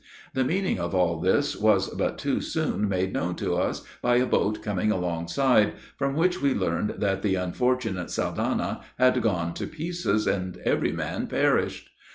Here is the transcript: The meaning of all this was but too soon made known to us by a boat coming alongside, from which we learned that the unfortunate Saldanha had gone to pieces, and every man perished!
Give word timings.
The 0.33 0.43
meaning 0.43 0.79
of 0.79 0.95
all 0.95 1.19
this 1.19 1.55
was 1.55 1.87
but 1.91 2.17
too 2.17 2.41
soon 2.41 2.89
made 2.89 3.13
known 3.13 3.35
to 3.35 3.53
us 3.53 3.83
by 4.01 4.15
a 4.15 4.25
boat 4.25 4.63
coming 4.63 4.91
alongside, 4.91 5.73
from 5.95 6.15
which 6.15 6.41
we 6.41 6.55
learned 6.55 6.95
that 6.97 7.21
the 7.21 7.35
unfortunate 7.35 8.09
Saldanha 8.09 8.81
had 8.97 9.21
gone 9.21 9.53
to 9.53 9.67
pieces, 9.67 10.25
and 10.25 10.57
every 10.65 10.91
man 10.91 11.27
perished! 11.27 11.91